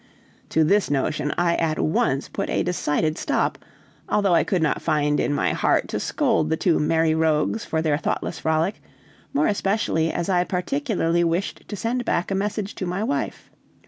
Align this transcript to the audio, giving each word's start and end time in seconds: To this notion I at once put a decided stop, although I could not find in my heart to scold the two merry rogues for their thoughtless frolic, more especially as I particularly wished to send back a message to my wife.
To 0.49 0.63
this 0.63 0.89
notion 0.89 1.31
I 1.37 1.53
at 1.57 1.77
once 1.77 2.27
put 2.27 2.49
a 2.49 2.63
decided 2.63 3.19
stop, 3.19 3.59
although 4.09 4.33
I 4.33 4.43
could 4.43 4.63
not 4.63 4.81
find 4.81 5.19
in 5.19 5.31
my 5.31 5.53
heart 5.53 5.87
to 5.89 5.99
scold 5.99 6.49
the 6.49 6.57
two 6.57 6.79
merry 6.79 7.13
rogues 7.13 7.65
for 7.65 7.83
their 7.83 7.99
thoughtless 7.99 8.39
frolic, 8.39 8.81
more 9.31 9.45
especially 9.45 10.11
as 10.11 10.27
I 10.27 10.43
particularly 10.43 11.23
wished 11.23 11.67
to 11.67 11.75
send 11.75 12.03
back 12.03 12.31
a 12.31 12.35
message 12.35 12.73
to 12.81 12.87
my 12.87 13.03
wife. 13.03 13.51